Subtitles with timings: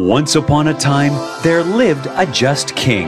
[0.00, 1.12] Once upon a time,
[1.42, 3.06] there lived a just king.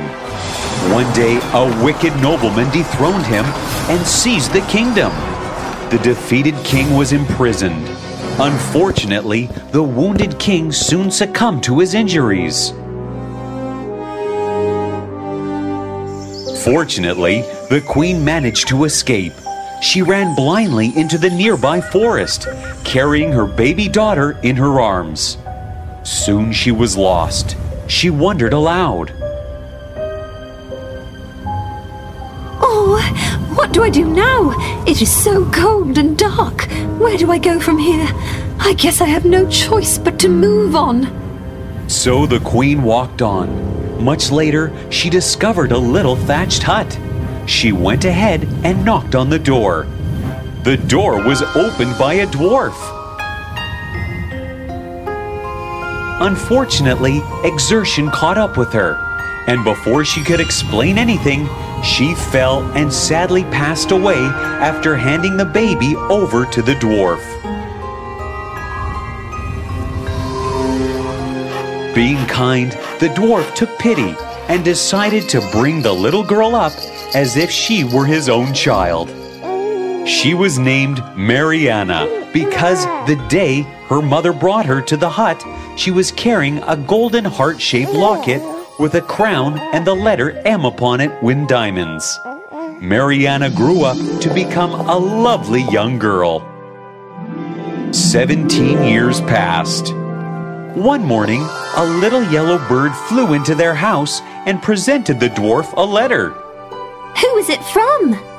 [0.93, 3.47] One day, a wicked nobleman dethroned him
[3.89, 5.11] and seized the kingdom.
[5.89, 7.89] The defeated king was imprisoned.
[8.39, 12.73] Unfortunately, the wounded king soon succumbed to his injuries.
[16.63, 17.41] Fortunately,
[17.71, 19.33] the queen managed to escape.
[19.81, 22.49] She ran blindly into the nearby forest,
[22.85, 25.39] carrying her baby daughter in her arms.
[26.05, 27.57] Soon she was lost.
[27.87, 29.13] She wondered aloud.
[32.65, 33.01] Oh,
[33.55, 34.53] what do I do now?
[34.87, 36.69] It is so cold and dark.
[36.99, 38.09] Where do I go from here?
[38.59, 41.09] I guess I have no choice but to move on.
[41.89, 44.03] So the queen walked on.
[44.03, 46.99] Much later, she discovered a little thatched hut.
[47.47, 49.87] She went ahead and knocked on the door.
[50.65, 53.02] The door was opened by a dwarf.
[56.23, 58.95] Unfortunately, exertion caught up with her,
[59.49, 61.49] and before she could explain anything,
[61.83, 67.19] she fell and sadly passed away after handing the baby over to the dwarf.
[71.93, 74.15] Being kind, the dwarf took pity
[74.47, 76.73] and decided to bring the little girl up
[77.17, 79.09] as if she were his own child.
[80.07, 85.45] She was named Marianna because the day her mother brought her to the hut,
[85.77, 88.43] she was carrying a golden heart shaped locket
[88.79, 92.19] with a crown and the letter M upon it with diamonds.
[92.81, 96.41] Marianna grew up to become a lovely young girl.
[97.93, 99.93] Seventeen years passed.
[100.75, 101.43] One morning,
[101.77, 106.31] a little yellow bird flew into their house and presented the dwarf a letter.
[106.31, 108.32] Who is it from?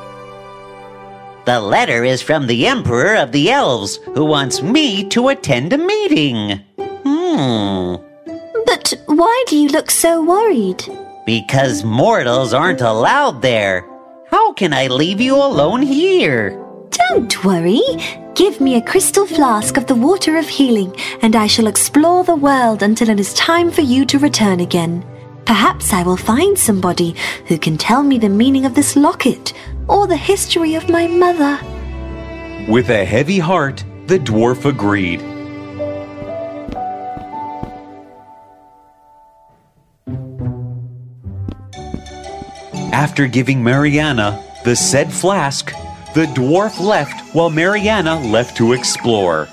[1.45, 5.77] The letter is from the Emperor of the Elves, who wants me to attend a
[5.77, 6.61] meeting.
[6.80, 7.95] Hmm.
[8.65, 10.86] But why do you look so worried?
[11.26, 13.86] Because mortals aren't allowed there.
[14.32, 16.52] How can I leave you alone here?
[17.09, 17.82] Don't worry.
[18.36, 22.37] Give me a crystal flask of the water of healing, and I shall explore the
[22.37, 25.05] world until it is time for you to return again.
[25.45, 27.15] Perhaps I will find somebody
[27.48, 29.52] who can tell me the meaning of this locket
[29.88, 31.60] or the history of my mother.
[32.70, 35.21] With a heavy heart, the dwarf agreed.
[42.94, 45.71] After giving Marianna the said flask,
[46.14, 49.48] the dwarf left while Marianna left to explore.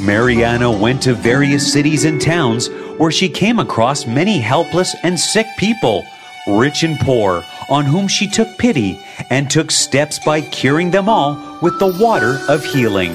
[0.00, 5.46] Marianna went to various cities and towns where she came across many helpless and sick
[5.58, 6.04] people,
[6.46, 8.98] rich and poor, on whom she took pity
[9.30, 13.12] and took steps by curing them all with the water of healing.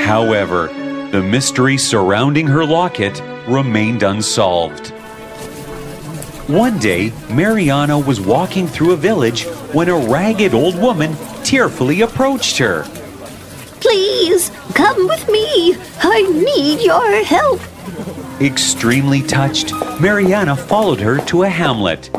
[0.00, 0.68] However,
[1.10, 4.88] the mystery surrounding her locket remained unsolved.
[6.48, 12.58] One day, Marianna was walking through a village when a ragged old woman tearfully approached
[12.58, 12.84] her.
[13.80, 15.76] Please, come with me.
[16.02, 17.60] I need your help.
[18.40, 22.10] Extremely touched, Marianna followed her to a hamlet.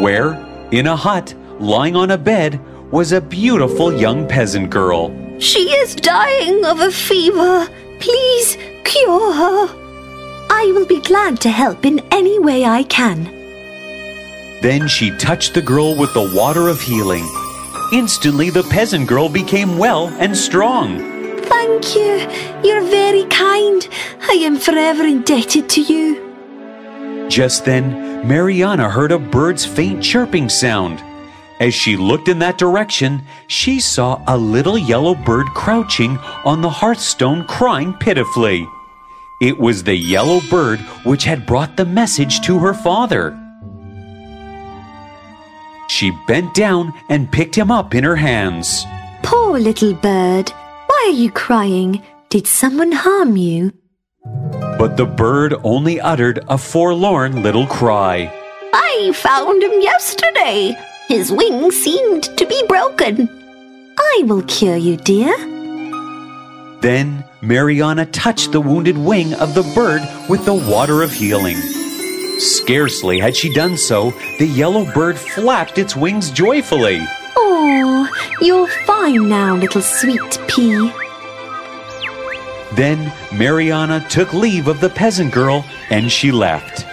[0.00, 0.34] Where,
[0.70, 2.60] in a hut, lying on a bed,
[2.92, 5.12] was a beautiful young peasant girl.
[5.40, 7.68] She is dying of a fever.
[7.98, 9.68] Please cure her.
[10.50, 13.24] I will be glad to help in any way I can.
[14.62, 17.28] Then she touched the girl with the water of healing.
[17.92, 21.13] Instantly, the peasant girl became well and strong.
[21.64, 22.18] Thank you.
[22.62, 23.88] You're very kind.
[24.20, 27.26] I am forever indebted to you.
[27.30, 31.02] Just then, Marianna heard a bird's faint chirping sound.
[31.60, 36.68] As she looked in that direction, she saw a little yellow bird crouching on the
[36.68, 38.68] hearthstone crying pitifully.
[39.40, 43.40] It was the yellow bird which had brought the message to her father.
[45.88, 48.84] She bent down and picked him up in her hands.
[49.22, 50.52] Poor little bird.
[51.04, 52.02] Why are you crying?
[52.30, 53.74] Did someone harm you?
[54.78, 58.32] But the bird only uttered a forlorn little cry.
[58.72, 60.74] I found him yesterday.
[61.08, 63.28] His wings seemed to be broken.
[63.98, 65.36] I will cure you, dear.
[66.80, 70.00] Then Marianna touched the wounded wing of the bird
[70.30, 71.58] with the water of healing.
[72.38, 77.06] Scarcely had she done so, the yellow bird flapped its wings joyfully.
[77.66, 78.06] Oh,
[78.42, 80.92] you're fine now, little sweet pea.
[82.74, 86.84] Then Marianna took leave of the peasant girl and she left.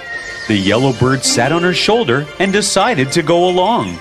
[0.48, 4.00] The yellow bird sat on her shoulder and decided to go along.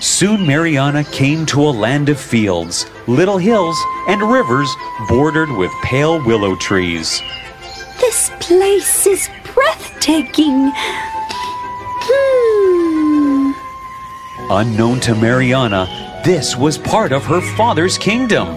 [0.00, 3.78] Soon Marianna came to a land of fields, little hills,
[4.08, 4.74] and rivers
[5.10, 7.20] bordered with pale willow trees.
[8.00, 10.72] This place is breathtaking.
[14.52, 15.86] Unknown to Marianna,
[16.24, 18.48] this was part of her father's kingdom.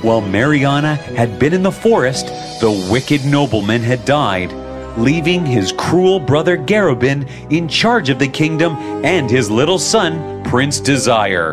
[0.00, 2.28] While Marianna had been in the forest,
[2.62, 4.50] the wicked nobleman had died,
[4.96, 10.80] leaving his cruel brother Garabin in charge of the kingdom and his little son, Prince
[10.80, 11.52] Desire.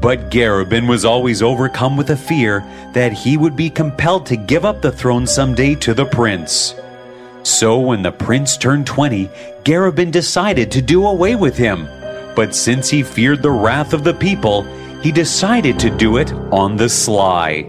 [0.00, 2.60] But Garabin was always overcome with a fear
[2.94, 6.76] that he would be compelled to give up the throne someday to the prince.
[7.42, 9.26] So when the prince turned 20,
[9.64, 11.88] Garabin decided to do away with him.
[12.38, 14.62] But since he feared the wrath of the people,
[15.02, 17.62] he decided to do it on the sly.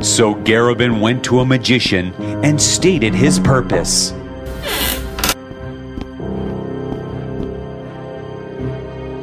[0.00, 4.10] So Garabin went to a magician and stated his purpose.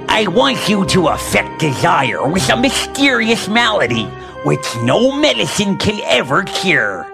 [0.07, 4.06] I want you to affect desire with a mysterious malady
[4.46, 7.06] which no medicine can ever cure.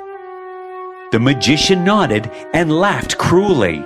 [1.11, 3.83] The magician nodded and laughed cruelly.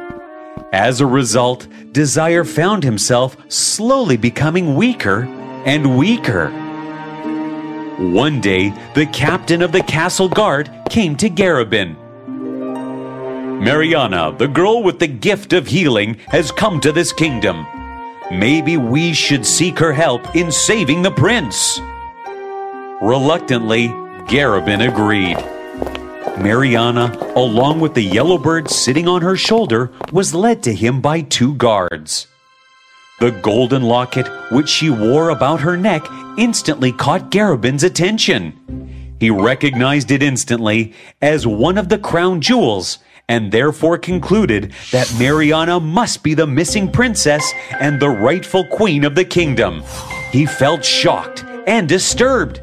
[0.71, 5.24] As a result, Desire found himself slowly becoming weaker
[5.66, 6.50] and weaker.
[7.98, 11.95] One day, the captain of the castle guard came to Garabin.
[13.60, 17.65] Marianna, the girl with the gift of healing, has come to this kingdom.
[18.31, 21.81] Maybe we should seek her help in saving the prince.
[23.01, 23.88] Reluctantly,
[24.27, 25.58] Garabin agreed.
[26.39, 31.21] Marianna, along with the yellow bird sitting on her shoulder, was led to him by
[31.21, 32.27] two guards.
[33.19, 36.06] The golden locket, which she wore about her neck,
[36.38, 39.18] instantly caught Garabin's attention.
[39.19, 45.80] He recognized it instantly as one of the crown jewels and therefore concluded that Marianna
[45.80, 49.83] must be the missing princess and the rightful queen of the kingdom.
[50.31, 52.62] He felt shocked and disturbed.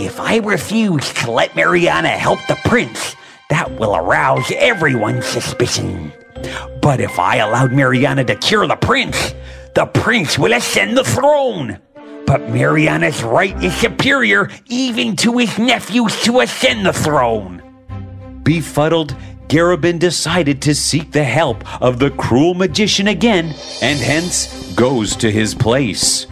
[0.00, 3.14] If I refuse to let Marianna help the prince,
[3.50, 6.10] that will arouse everyone's suspicion.
[6.80, 9.34] But if I allowed Marianna to cure the prince,
[9.74, 11.80] the prince will ascend the throne.
[12.26, 17.60] But Marianna's right is superior even to his nephews to ascend the throne.
[18.42, 19.14] Befuddled,
[19.48, 25.30] Garabin decided to seek the help of the cruel magician again and hence goes to
[25.30, 26.26] his place.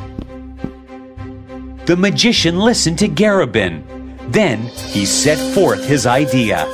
[1.88, 3.82] The magician listened to Garabin.
[4.30, 4.58] Then
[4.92, 6.66] he set forth his idea.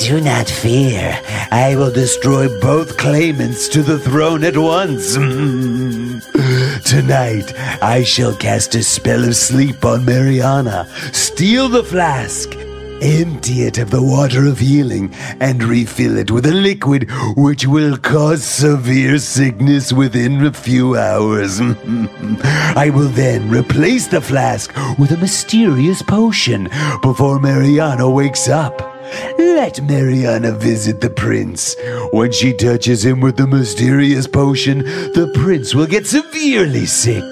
[0.00, 1.16] Do not fear.
[1.52, 5.14] I will destroy both claimants to the throne at once.
[6.84, 12.56] Tonight, I shall cast a spell of sleep on Marianna, steal the flask,
[13.02, 17.96] empty it of the water of healing, and refill it with a liquid which will
[17.96, 21.60] cause severe sickness within a few hours.
[22.74, 26.68] I will then replace the flask with a mysterious potion
[27.02, 28.91] before Marianna wakes up.
[29.38, 31.76] Let Marianna visit the prince.
[32.12, 37.24] When she touches him with the mysterious potion, the prince will get severely sick.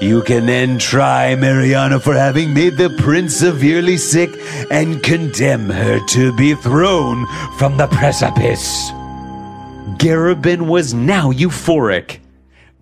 [0.00, 4.30] You can then try Marianna for having made the prince severely sick
[4.70, 7.26] and condemn her to be thrown
[7.58, 8.90] from the precipice.
[9.98, 12.18] Garabin was now euphoric.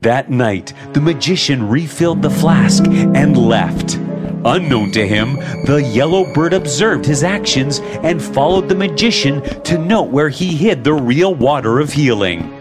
[0.00, 3.98] That night, the magician refilled the flask and left.
[4.44, 10.10] Unknown to him, the yellow bird observed his actions and followed the magician to note
[10.10, 12.54] where he hid the real water of healing.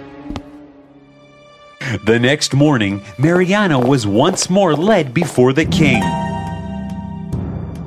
[2.05, 6.01] The next morning, Marianna was once more led before the king.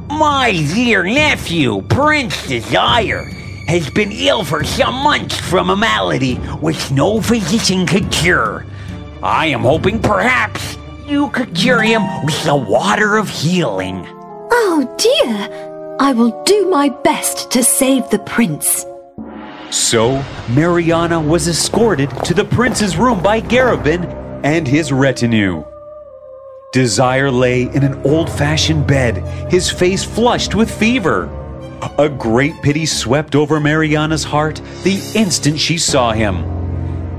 [0.09, 3.25] My dear nephew, Prince Desire,
[3.67, 8.65] has been ill for some months from a malady which no physician could cure.
[9.23, 10.77] I am hoping perhaps
[11.11, 14.07] you could cure him with the water of healing.
[14.53, 15.97] Oh dear!
[15.99, 18.87] I will do my best to save the prince.
[19.71, 24.05] So, Marianna was escorted to the prince's room by Garabin
[24.45, 25.65] and his retinue.
[26.73, 29.17] Desire lay in an old fashioned bed,
[29.51, 31.29] his face flushed with fever.
[31.99, 36.60] A great pity swept over Marianna's heart the instant she saw him.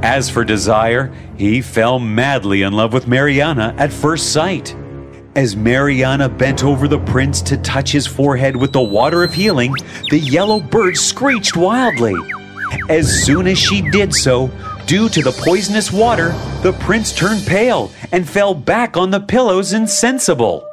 [0.04, 4.76] As for Desire, he fell madly in love with Marianna at first sight.
[5.36, 9.74] As Marianna bent over the prince to touch his forehead with the water of healing,
[10.10, 12.16] the yellow bird screeched wildly.
[12.90, 14.50] As soon as she did so,
[14.88, 16.30] due to the poisonous water,
[16.64, 20.68] the prince turned pale and fell back on the pillows insensible.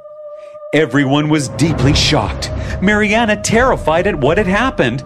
[0.73, 2.51] Everyone was deeply shocked,
[2.83, 5.05] Marianna terrified at what had happened.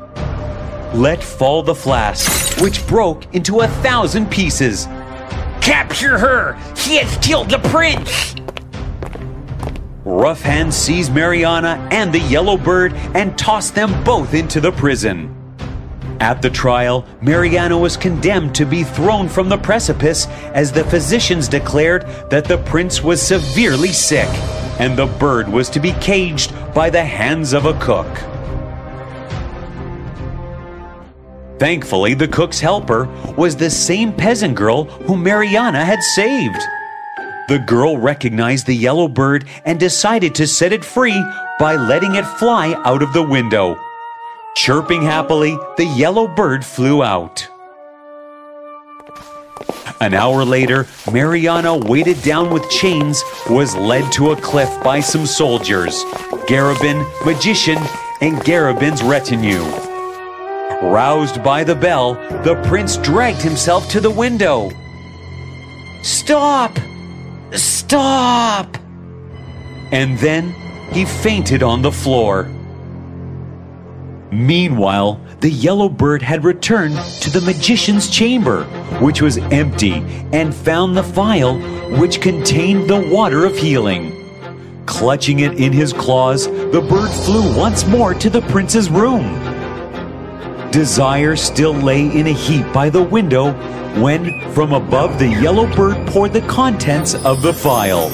[0.94, 4.84] Let fall the flask, which broke into a thousand pieces.
[5.62, 6.58] Capture her!
[6.76, 8.34] She has killed the prince!
[10.04, 15.34] Rough Hand seized Marianna and the yellow bird and tossed them both into the prison.
[16.20, 21.48] At the trial, Marianna was condemned to be thrown from the precipice as the physicians
[21.48, 24.28] declared that the prince was severely sick
[24.78, 28.31] and the bird was to be caged by the hands of a cook.
[31.62, 33.04] Thankfully, the cook's helper
[33.36, 36.60] was the same peasant girl whom Marianna had saved.
[37.46, 41.24] The girl recognized the yellow bird and decided to set it free
[41.60, 43.78] by letting it fly out of the window.
[44.56, 47.46] Chirping happily, the yellow bird flew out.
[50.00, 55.26] An hour later, Marianna, weighted down with chains, was led to a cliff by some
[55.26, 56.02] soldiers,
[56.48, 57.78] Garabin, magician,
[58.20, 59.62] and Garabin's retinue.
[60.82, 64.70] Roused by the bell, the prince dragged himself to the window.
[66.02, 66.76] Stop!
[67.52, 68.76] Stop!
[69.92, 70.50] And then
[70.90, 72.50] he fainted on the floor.
[74.32, 78.64] Meanwhile, the yellow bird had returned to the magician's chamber,
[78.98, 81.60] which was empty, and found the phial
[82.00, 84.18] which contained the water of healing.
[84.86, 89.61] Clutching it in his claws, the bird flew once more to the prince's room.
[90.72, 93.52] Desire still lay in a heap by the window
[94.00, 98.08] when, from above, the yellow bird poured the contents of the phial.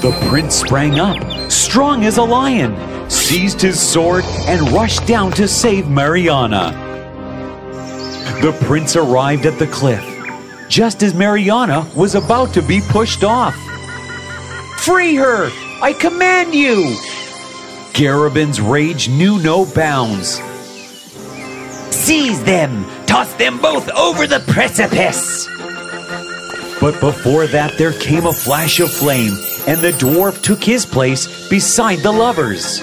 [0.00, 2.74] The prince sprang up, strong as a lion,
[3.10, 6.72] seized his sword, and rushed down to save Marianna.
[8.40, 10.06] The prince arrived at the cliff
[10.70, 13.56] just as Marianna was about to be pushed off.
[14.78, 15.50] Free her!
[15.82, 16.96] I command you!
[17.92, 20.40] Garabin's rage knew no bounds.
[22.10, 22.84] Seize them!
[23.06, 25.46] Toss them both over the precipice!
[26.80, 29.34] But before that, there came a flash of flame,
[29.68, 32.80] and the dwarf took his place beside the lovers.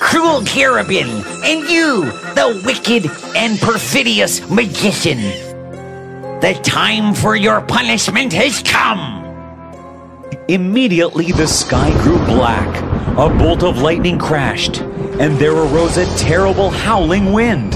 [0.00, 1.10] Cruel Garabin,
[1.44, 3.04] and you, the wicked
[3.36, 5.18] and perfidious magician!
[6.40, 9.20] The time for your punishment has come!
[10.48, 12.74] Immediately the sky grew black,
[13.18, 14.82] a bolt of lightning crashed,
[15.20, 17.74] and there arose a terrible howling wind.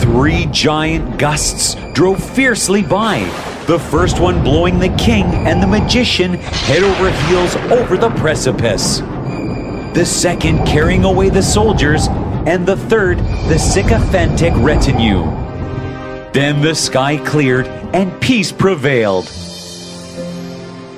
[0.00, 3.20] Three giant gusts drove fiercely by,
[3.66, 8.98] the first one blowing the king and the magician head over heels over the precipice,
[9.94, 12.08] the second carrying away the soldiers,
[12.46, 15.22] and the third the sycophantic retinue.
[16.32, 19.24] Then the sky cleared and peace prevailed.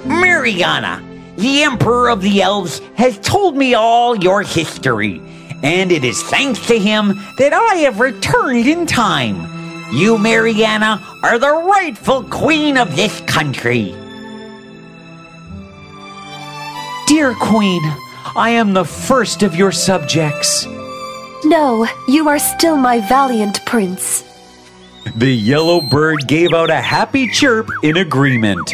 [0.05, 1.03] Marianna,
[1.37, 5.21] the Emperor of the Elves, has told me all your history,
[5.63, 9.49] and it is thanks to him that I have returned in time.
[9.93, 13.95] You, Marianna, are the rightful queen of this country.
[17.07, 17.83] Dear Queen,
[18.35, 20.67] I am the first of your subjects.
[21.45, 24.25] No, you are still my valiant prince.
[25.17, 28.73] The yellow bird gave out a happy chirp in agreement.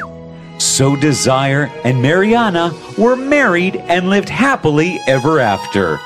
[0.58, 5.98] So Desire and Marianna were married and lived happily ever after.